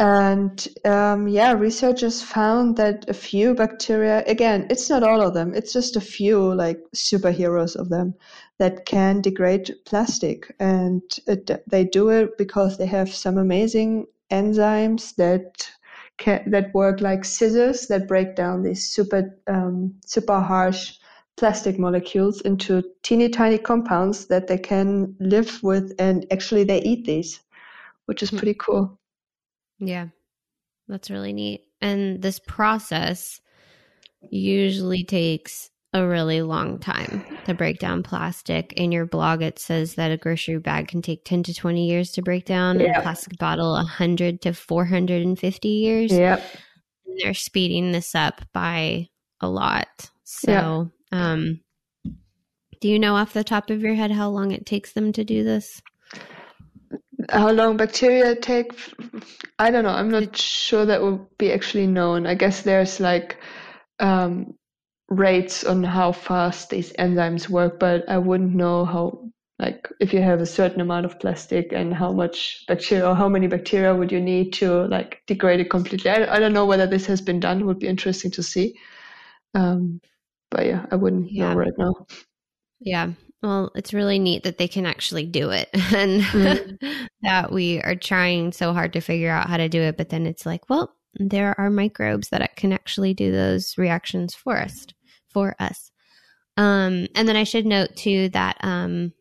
[0.03, 5.55] And um, yeah, researchers found that a few bacteria, again, it's not all of them,
[5.55, 8.15] it's just a few, like superheroes of them,
[8.59, 10.53] that can degrade plastic.
[10.59, 15.71] And it, they do it because they have some amazing enzymes that
[16.19, 20.99] can, that work like scissors that break down these super um, super harsh
[21.37, 27.05] plastic molecules into teeny tiny compounds that they can live with and actually they eat
[27.07, 27.41] these
[28.07, 28.37] which is hmm.
[28.37, 28.99] pretty cool
[29.83, 30.07] yeah
[30.89, 33.41] that's really neat and this process
[34.31, 38.73] usually takes a really long time to break down plastic.
[38.75, 42.13] In your blog, it says that a grocery bag can take 10 to 20 years
[42.13, 42.99] to break down, yeah.
[42.99, 46.13] a plastic bottle 100 to 450 years.
[46.13, 46.43] Yep.
[47.07, 49.09] And they're speeding this up by
[49.41, 50.11] a lot.
[50.25, 51.61] So, um,
[52.81, 55.25] do you know off the top of your head how long it takes them to
[55.25, 55.83] do this?
[57.31, 58.73] How long bacteria take?
[59.59, 59.91] I don't know.
[59.91, 62.27] I'm not sure that will be actually known.
[62.27, 63.39] I guess there's like
[64.01, 64.55] um,
[65.09, 70.23] rates on how fast these enzymes work, but I wouldn't know how, like, if you
[70.23, 74.11] have a certain amount of plastic and how much bacteria or how many bacteria would
[74.11, 76.11] you need to like degrade it completely.
[76.11, 77.61] I, I don't know whether this has been done.
[77.61, 78.79] It would be interesting to see.
[79.55, 80.01] Um,
[80.51, 81.53] but yeah, I wouldn't yeah.
[81.53, 82.07] know right now.
[82.81, 83.13] Yeah.
[83.43, 87.09] Well, it's really neat that they can actually do it and mm.
[87.23, 89.97] that we are trying so hard to figure out how to do it.
[89.97, 94.57] But then it's like, well, there are microbes that can actually do those reactions for
[94.57, 94.87] us
[95.33, 95.91] for us.
[96.57, 99.13] Um, and then I should note too that um,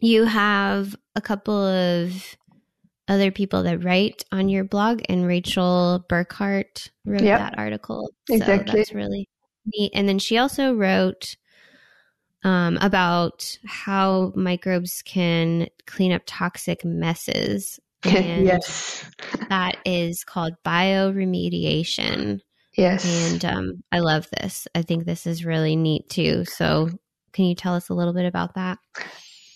[0.00, 2.36] you have a couple of
[3.06, 7.38] other people that write on your blog, and Rachel Burkhardt wrote yep.
[7.38, 8.10] that article.
[8.30, 8.72] Exactly.
[8.72, 9.28] So that's really
[9.66, 9.92] neat.
[9.94, 11.36] And then she also wrote
[12.44, 17.80] um, about how microbes can clean up toxic messes.
[18.06, 19.02] And yes.
[19.48, 22.40] that is called bioremediation.
[22.76, 23.32] Yes.
[23.32, 24.68] And um, I love this.
[24.74, 26.44] I think this is really neat too.
[26.44, 26.90] So,
[27.32, 28.76] can you tell us a little bit about that?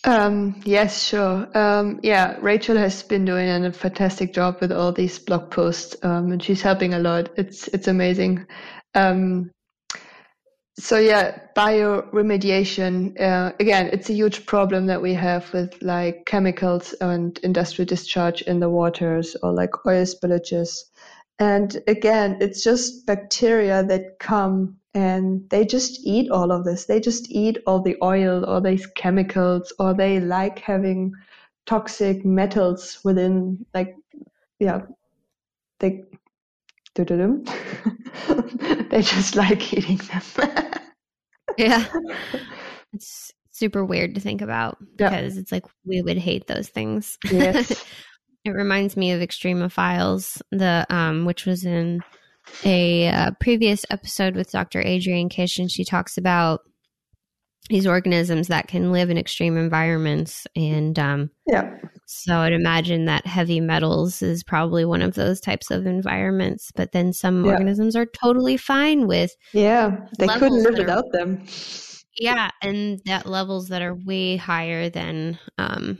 [0.05, 1.47] Um, yes, sure.
[1.57, 6.33] Um, yeah, Rachel has been doing a fantastic job with all these blog posts, um,
[6.33, 7.29] and she's helping a lot.
[7.37, 8.47] It's it's amazing.
[8.95, 9.51] Um,
[10.79, 13.21] so yeah, bioremediation.
[13.21, 18.43] Uh, again, it's a huge problem that we have with like chemicals and industrial discharge
[18.43, 20.85] in the waters or like oil spillages.
[21.41, 26.87] And again, it's just bacteria that come and they just eat all of this.
[26.87, 31.13] They just eat all the oil or these chemicals, or they like having
[31.67, 33.95] toxic metals within, like,
[34.59, 34.83] yeah,
[35.79, 36.03] they,
[38.91, 40.65] they just like eating them.
[41.59, 41.87] yeah.
[42.95, 45.41] It's super weird to think about because yeah.
[45.41, 47.19] it's like we would hate those things.
[47.31, 47.85] Yes.
[48.45, 52.01] It reminds me of Extremophiles, the um, which was in
[52.65, 54.81] a uh, previous episode with Dr.
[54.81, 56.61] Adrienne Kish, and she talks about
[57.69, 60.47] these organisms that can live in extreme environments.
[60.57, 61.75] And um, yeah,
[62.07, 66.71] so I'd imagine that heavy metals is probably one of those types of environments.
[66.75, 67.53] But then some yeah.
[67.53, 69.35] organisms are totally fine with.
[69.53, 71.45] Yeah, they couldn't live without them.
[72.17, 75.99] Yeah, and that levels that are way higher than um,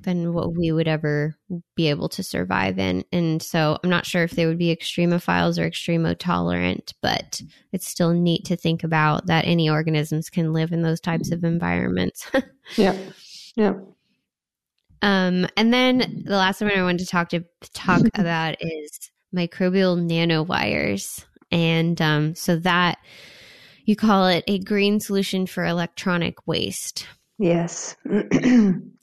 [0.00, 1.36] than what we would ever
[1.74, 3.04] be able to survive in.
[3.12, 7.88] And so I'm not sure if they would be extremophiles or extremo tolerant, but it's
[7.88, 12.30] still neat to think about that any organisms can live in those types of environments.
[12.76, 12.96] yeah.
[13.56, 13.74] Yeah.
[15.02, 19.98] Um, and then the last one I wanted to talk to talk about is microbial
[19.98, 21.24] nanowires.
[21.50, 22.98] And um, so that
[23.84, 27.06] you call it a green solution for electronic waste.
[27.38, 27.96] Yes.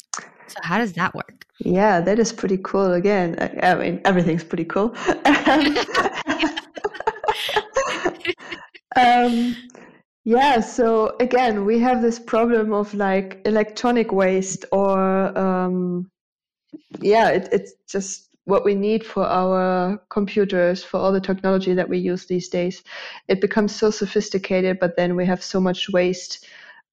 [0.47, 1.45] So how does that work?
[1.59, 2.93] Yeah, that is pretty cool.
[2.93, 4.95] Again, I, mean, everything's pretty cool.
[8.95, 9.55] um,
[10.23, 16.11] yeah, so again, we have this problem of like electronic waste, or um,
[17.01, 21.89] yeah, it, it's just what we need for our computers, for all the technology that
[21.89, 22.83] we use these days.
[23.27, 26.45] It becomes so sophisticated, but then we have so much waste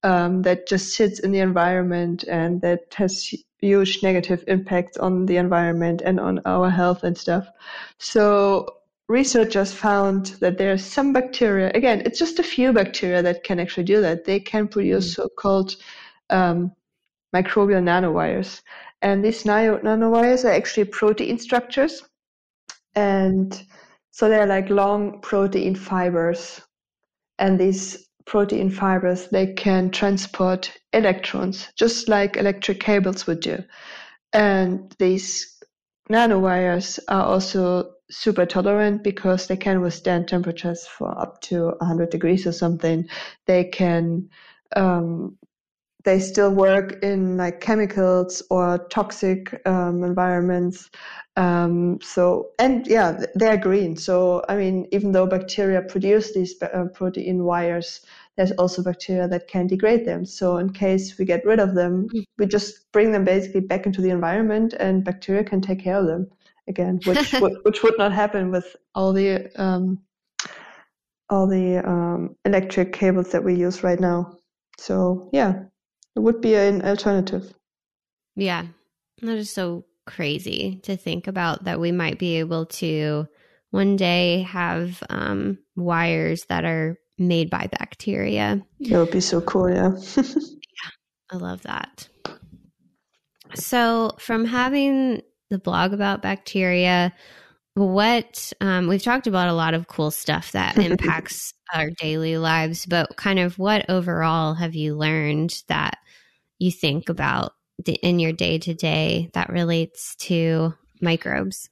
[0.05, 5.37] um, that just sits in the environment and that has huge negative impacts on the
[5.37, 7.47] environment and on our health and stuff.
[7.97, 8.67] So
[9.09, 13.59] researchers found that there are some bacteria, again, it's just a few bacteria that can
[13.59, 14.25] actually do that.
[14.25, 15.15] They can produce mm.
[15.15, 15.75] so-called
[16.29, 16.71] um,
[17.35, 18.61] microbial nanowires.
[19.01, 22.03] And these nano- nanowires are actually protein structures.
[22.93, 23.59] And
[24.11, 26.61] so they're like long protein fibers.
[27.39, 33.63] And these protein fibers, they can transport electrons, just like electric cables would do.
[34.33, 35.57] And these
[36.09, 42.45] nanowires are also super tolerant because they can withstand temperatures for up to 100 degrees
[42.45, 43.07] or something.
[43.45, 44.29] They can
[44.75, 45.37] um,
[46.05, 50.89] they still work in like chemicals or toxic um, environments.
[51.35, 53.97] Um, so and yeah, they're green.
[53.97, 58.01] So I mean, even though bacteria produce these uh, protein wires,
[58.37, 60.25] there's also bacteria that can degrade them.
[60.25, 62.23] So in case we get rid of them, mm.
[62.37, 66.05] we just bring them basically back into the environment, and bacteria can take care of
[66.05, 66.27] them
[66.67, 69.99] again, which would, which would not happen with all the um,
[71.31, 74.37] all the um, electric cables that we use right now.
[74.77, 75.63] So yeah,
[76.15, 77.53] it would be an alternative.
[78.35, 78.67] Yeah,
[79.21, 83.27] that is so crazy to think about that we might be able to
[83.71, 88.61] one day have um, wires that are made by bacteria.
[88.79, 89.91] That would be so cool, yeah.
[90.17, 90.89] yeah,
[91.31, 92.07] I love that.
[93.53, 97.13] So, from having the blog about bacteria,
[97.75, 102.85] what um, we've talked about a lot of cool stuff that impacts our daily lives,
[102.85, 105.97] but kind of what overall have you learned that
[106.57, 107.53] you think about
[108.01, 111.69] in your day to day that relates to microbes?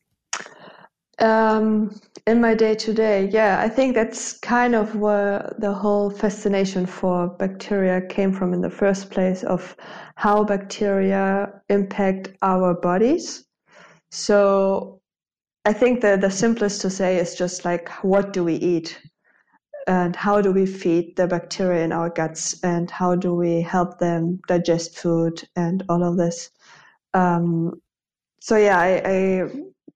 [1.19, 6.09] Um, in my day to day, yeah, I think that's kind of where the whole
[6.09, 9.75] fascination for bacteria came from in the first place of
[10.15, 13.45] how bacteria impact our bodies.
[14.11, 15.01] So
[15.65, 18.99] I think the, the simplest to say is just like, what do we eat?
[19.87, 22.63] and how do we feed the bacteria in our guts?
[22.63, 26.51] And how do we help them digest food and all of this?
[27.13, 27.81] Um,
[28.43, 29.49] so yeah I, I,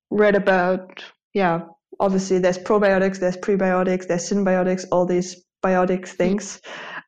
[0.10, 1.03] read about
[1.34, 1.60] yeah
[1.99, 6.62] obviously there's probiotics there's prebiotics there's synbiotics all these biotics things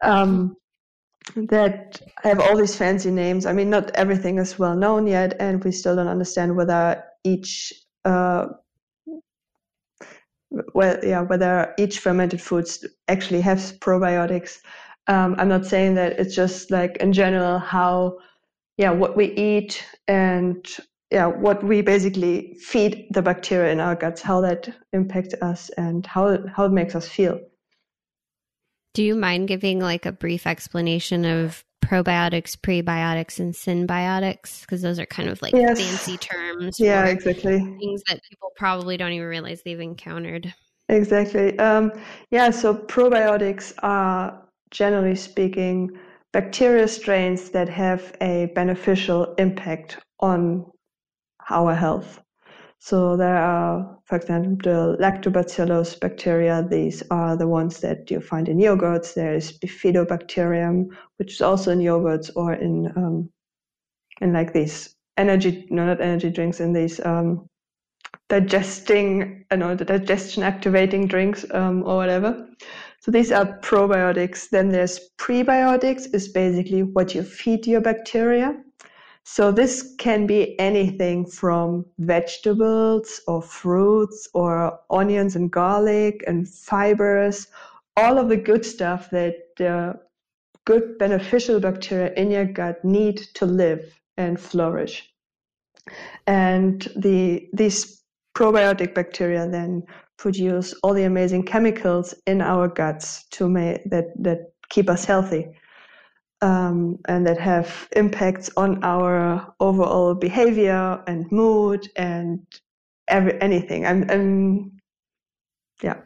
[0.03, 0.53] um,
[1.35, 3.45] that have all these fancy names.
[3.45, 7.71] I mean not everything is well known yet and we still don't understand whether each
[8.05, 8.47] uh,
[10.73, 14.57] well, yeah, whether each fermented foods actually has probiotics.
[15.07, 18.17] Um, I'm not saying that it's just like in general how,
[18.77, 20.65] yeah, what we eat and
[21.11, 26.05] yeah, what we basically feed the bacteria in our guts, how that impacts us and
[26.05, 27.39] how how it makes us feel.
[28.93, 34.61] Do you mind giving like a brief explanation of probiotics, prebiotics, and synbiotics?
[34.61, 35.79] Because those are kind of like yes.
[35.79, 36.79] fancy terms.
[36.79, 37.59] Yeah, exactly.
[37.59, 40.53] Things that people probably don't even realize they've encountered.
[40.89, 41.57] Exactly.
[41.59, 41.91] Um,
[42.31, 45.97] yeah, so probiotics are generally speaking
[46.31, 50.65] bacteria strains that have a beneficial impact on
[51.49, 52.19] our health.
[52.81, 56.65] So there are, for example, lactobacillus bacteria.
[56.67, 59.13] These are the ones that you find in yogurts.
[59.13, 60.87] There is bifidobacterium,
[61.17, 63.29] which is also in yogurts or in um,
[64.21, 67.47] in like these energy, no, not energy drinks, in these um,
[68.29, 72.47] digesting, you know, the digestion activating drinks um, or whatever.
[73.01, 74.49] So these are probiotics.
[74.49, 78.55] Then there's prebiotics, is basically what you feed your bacteria.
[79.31, 87.45] So this can be anything from vegetables or fruits or onions and garlic and fibers,
[87.95, 89.93] all of the good stuff that the
[90.65, 95.07] good beneficial bacteria in your gut need to live and flourish.
[96.25, 98.01] And the these
[98.35, 99.83] probiotic bacteria then
[100.17, 104.39] produce all the amazing chemicals in our guts to make that that
[104.69, 105.45] keep us healthy
[106.41, 112.45] um, and that have impacts on our overall behavior and mood and
[113.07, 113.85] every anything.
[113.85, 114.71] I'm, I'm
[115.81, 116.01] yeah.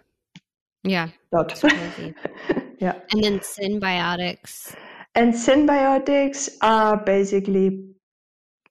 [0.83, 1.09] Yeah.
[1.31, 1.61] Dot.
[2.79, 2.99] yeah.
[3.11, 4.75] And then synbiotics.
[5.15, 7.85] And synbiotics are basically,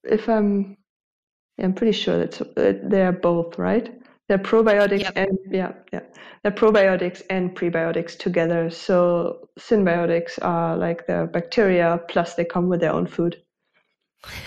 [0.05, 0.77] if I'm,
[1.61, 4.02] I'm pretty sure that they're both, right?
[4.33, 5.13] They're probiotics yep.
[5.15, 6.01] and yeah, yeah.
[6.43, 8.71] They're probiotics and prebiotics together.
[8.71, 13.43] So synbiotics are like the bacteria plus they come with their own food.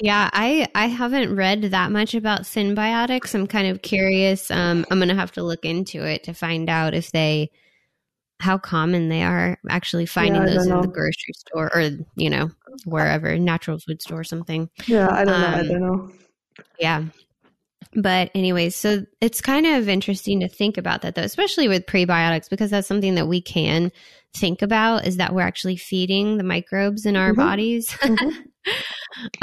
[0.00, 3.34] yeah, I I haven't read that much about synbiotics.
[3.34, 4.50] I'm kind of curious.
[4.50, 7.50] Um, I'm gonna have to look into it to find out if they
[8.40, 12.50] how common they are actually finding yeah, those in the grocery store or you know
[12.86, 14.70] wherever natural food store or something.
[14.86, 15.46] Yeah, I don't um, know.
[15.46, 16.12] I um, don't know.
[16.80, 17.04] Yeah.
[17.94, 22.50] But anyways, so it's kind of interesting to think about that though, especially with prebiotics
[22.50, 23.92] because that's something that we can
[24.34, 27.40] think about is that we're actually feeding the microbes in our mm-hmm.
[27.40, 27.90] bodies.
[27.90, 28.40] Mm-hmm.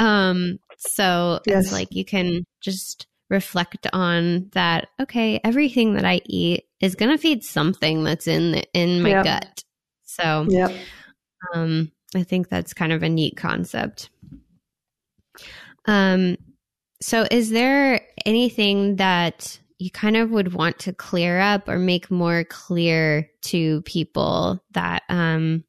[0.04, 1.64] um, so yes.
[1.64, 4.88] it's like you can just reflect on that.
[5.00, 9.10] Okay, everything that I eat is going to feed something that's in the, in my
[9.10, 9.24] yep.
[9.24, 9.64] gut.
[10.04, 10.76] So, yeah.
[11.54, 14.10] Um, I think that's kind of a neat concept.
[15.86, 16.36] Um,
[17.02, 22.10] so is there anything that you kind of would want to clear up or make
[22.10, 25.64] more clear to people that um,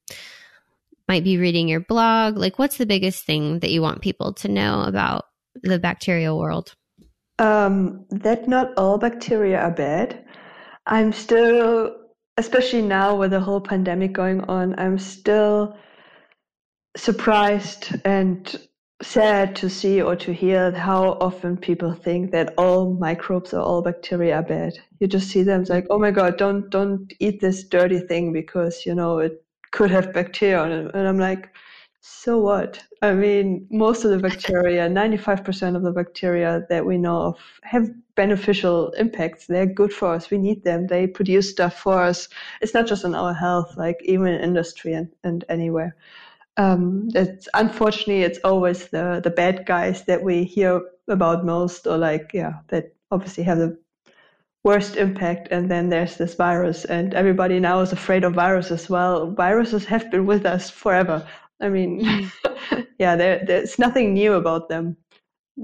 [1.08, 2.38] might be reading your blog?
[2.38, 5.26] Like, what's the biggest thing that you want people to know about
[5.64, 6.76] the bacterial world?
[7.40, 10.24] Um, that not all bacteria are bad.
[10.86, 11.96] I'm still,
[12.38, 15.76] especially now with the whole pandemic going on, I'm still
[16.96, 18.56] surprised and
[19.04, 23.82] sad to see or to hear how often people think that all microbes or all
[23.82, 24.74] bacteria are bad.
[25.00, 28.86] You just see them like, oh my god, don't don't eat this dirty thing because
[28.86, 30.96] you know it could have bacteria on it.
[30.96, 31.50] And I'm like,
[32.00, 32.84] so what?
[33.02, 37.90] I mean, most of the bacteria, 95% of the bacteria that we know of, have
[38.16, 39.48] beneficial impacts.
[39.48, 40.30] They're good for us.
[40.30, 40.88] We need them.
[40.88, 42.30] They produce stuff for us.
[42.62, 45.96] It's not just in our health, like even in industry and, and anywhere
[46.58, 51.98] um, it's unfortunately it's always the the bad guys that we hear about most, or
[51.98, 53.78] like yeah, that obviously have the
[54.64, 55.50] worst impact.
[55.52, 58.90] And then there's this virus, and everybody now is afraid of viruses.
[58.90, 61.28] Well, viruses have been with us forever.
[61.62, 62.88] I mean, mm.
[63.00, 64.98] yeah, there, there's nothing new about them.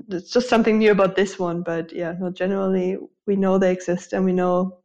[0.09, 4.13] It's just something new about this one, but yeah, no, generally we know they exist,
[4.13, 4.79] and we know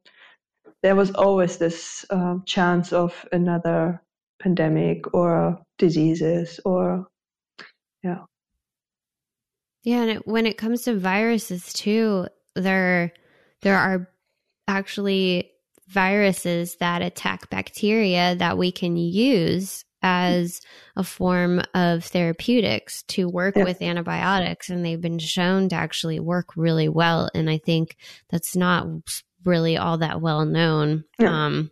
[0.83, 4.03] there was always this uh, chance of another
[4.45, 7.07] pandemic or diseases or
[8.03, 8.21] yeah
[9.83, 13.11] yeah and it, when it comes to viruses too there
[13.63, 14.07] there are
[14.69, 15.51] actually
[15.89, 20.61] viruses that attack bacteria that we can use as
[20.95, 23.65] a form of therapeutics to work yeah.
[23.65, 27.97] with antibiotics and they've been shown to actually work really well and i think
[28.29, 28.87] that's not
[29.47, 31.47] really all that well known yeah.
[31.47, 31.71] um,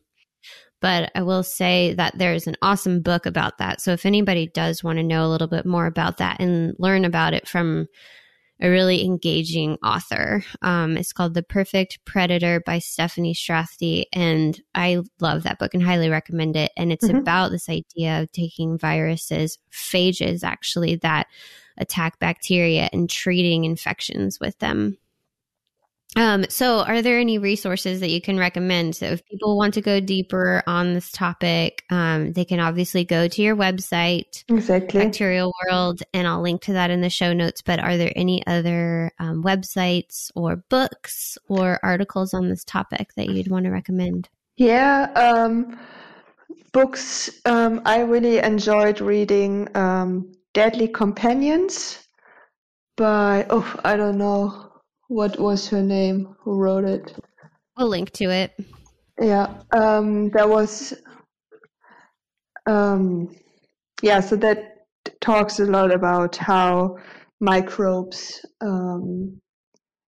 [0.82, 3.80] but I will say that there's an awesome book about that.
[3.80, 7.04] So if anybody does want to know a little bit more about that and learn
[7.04, 7.86] about it from
[8.60, 14.04] a really engaging author, um, it's called The Perfect Predator by Stephanie Strathdee.
[14.12, 16.72] And I love that book and highly recommend it.
[16.76, 17.16] And it's mm-hmm.
[17.16, 21.28] about this idea of taking viruses, phages actually, that
[21.78, 24.98] attack bacteria and treating infections with them.
[26.14, 28.96] Um, so, are there any resources that you can recommend?
[28.96, 33.28] So, if people want to go deeper on this topic, um, they can obviously go
[33.28, 37.62] to your website, exactly, Bacterial World, and I'll link to that in the show notes.
[37.62, 43.30] But are there any other um, websites or books or articles on this topic that
[43.30, 44.28] you'd want to recommend?
[44.56, 45.78] Yeah, um,
[46.72, 47.30] books.
[47.46, 52.06] Um, I really enjoyed reading um, Deadly Companions
[52.98, 54.71] by, oh, I don't know
[55.12, 56.34] what was her name?
[56.40, 57.14] Who wrote it?
[57.76, 58.52] We'll link to it.
[59.20, 60.94] Yeah um there was
[62.66, 63.28] um
[64.02, 64.72] yeah so that
[65.20, 66.96] talks a lot about how
[67.40, 69.40] microbes um,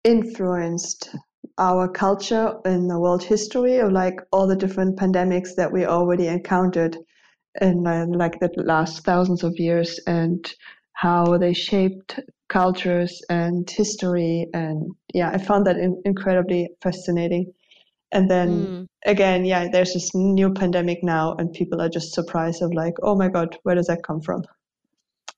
[0.05, 1.15] influenced
[1.59, 6.27] our culture in the world history or like all the different pandemics that we already
[6.27, 6.97] encountered
[7.61, 10.53] in uh, like the last thousands of years and
[10.93, 17.53] how they shaped cultures and history and yeah i found that in- incredibly fascinating.
[18.11, 18.87] And then mm.
[19.05, 23.15] again yeah there's this new pandemic now and people are just surprised of like oh
[23.15, 24.43] my god where does that come from?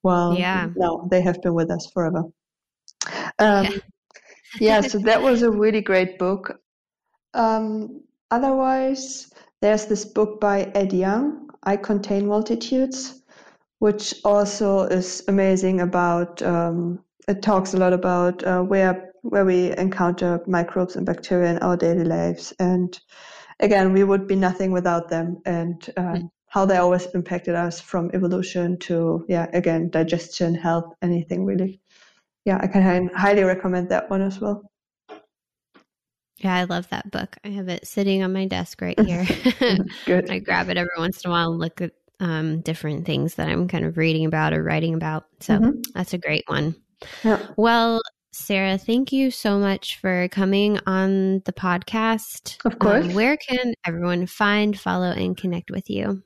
[0.05, 0.69] Well yeah.
[0.77, 2.23] no they have been with us forever.
[3.41, 3.71] Um, yeah.
[4.61, 6.61] yeah so that was a really great book.
[7.35, 13.20] Um, otherwise there's this book by ed yong i contain multitudes
[13.81, 19.77] which also is amazing about um, it talks a lot about uh, where where we
[19.77, 23.01] encounter microbes and bacteria in our daily lives and
[23.61, 26.31] again we would be nothing without them and uh, mm.
[26.49, 31.81] how they always impacted us from evolution to yeah again digestion health anything really
[32.45, 34.63] yeah i can highly recommend that one as well
[36.43, 37.37] yeah, I love that book.
[37.45, 39.27] I have it sitting on my desk right here.
[40.07, 40.31] Good.
[40.31, 43.49] I grab it every once in a while and look at um, different things that
[43.49, 45.27] I'm kind of reading about or writing about.
[45.41, 45.81] So mm-hmm.
[45.95, 46.77] that's a great one.
[47.25, 47.45] Yeah.
[47.57, 48.03] Well,
[48.33, 52.65] Sarah, thank you so much for coming on the podcast.
[52.65, 53.07] Of course.
[53.07, 56.23] Um, where can everyone find, follow, and connect with you?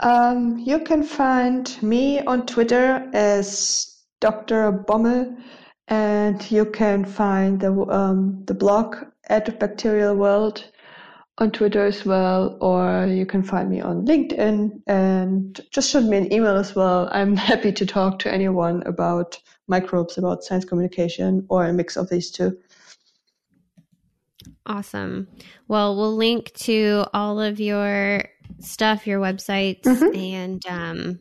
[0.00, 4.84] Um, you can find me on Twitter as Dr.
[4.86, 5.36] Bommel,
[5.88, 8.96] and you can find the um, the blog
[9.28, 10.64] at Bacterial World
[11.38, 16.16] on Twitter as well, or you can find me on LinkedIn and just send me
[16.16, 17.08] an email as well.
[17.12, 22.08] I'm happy to talk to anyone about microbes, about science communication, or a mix of
[22.08, 22.56] these two.
[24.64, 25.28] Awesome.
[25.68, 28.24] Well, we'll link to all of your
[28.60, 30.16] stuff, your websites, mm-hmm.
[30.16, 31.20] and um,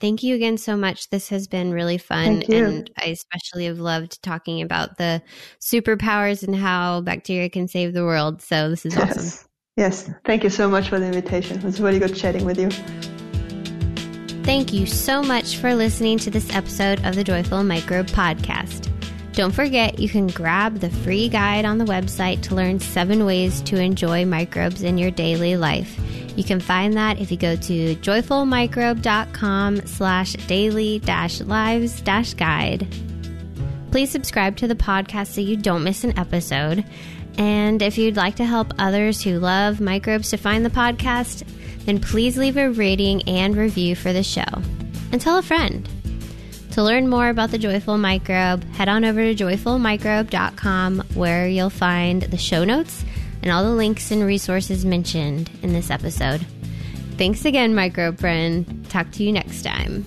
[0.00, 1.10] thank you again so much.
[1.10, 2.42] This has been really fun.
[2.48, 5.22] And I especially have loved talking about the
[5.60, 8.40] superpowers and how bacteria can save the world.
[8.40, 9.16] So this is yes.
[9.16, 9.48] awesome.
[9.76, 10.10] Yes.
[10.24, 11.58] Thank you so much for the invitation.
[11.58, 12.70] It was really good chatting with you.
[14.42, 18.90] Thank you so much for listening to this episode of the Joyful Microbe Podcast.
[19.32, 23.60] Don't forget, you can grab the free guide on the website to learn seven ways
[23.62, 25.98] to enjoy microbes in your daily life.
[26.36, 32.86] You can find that if you go to joyfulmicrobe.com slash daily dash lives dash guide.
[33.90, 36.84] Please subscribe to the podcast so you don't miss an episode.
[37.38, 41.46] And if you'd like to help others who love microbes to find the podcast,
[41.84, 44.44] then please leave a rating and review for the show.
[45.12, 45.88] And tell a friend.
[46.72, 52.22] To learn more about the Joyful Microbe, head on over to joyfulmicrobe.com where you'll find
[52.22, 53.02] the show notes
[53.42, 56.44] and all the links and resources mentioned in this episode.
[57.16, 58.86] Thanks again, microbe friend.
[58.90, 60.04] Talk to you next time.